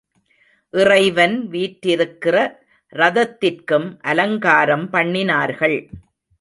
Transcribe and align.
இறைவன் 0.73 1.35
வீற்றிருக்கிற 1.51 2.35
ரதத்திற்கும் 2.93 3.87
அலங்காரம் 4.01 4.89
பண்ணினார்கள். 4.93 5.79